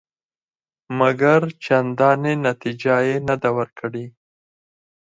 مګر 0.99 1.41
چندانې 1.63 2.33
نتیجه 2.47 2.95
یې 3.07 3.17
نه 3.27 3.35
ده 3.41 3.49
ورکړې. 3.57 4.05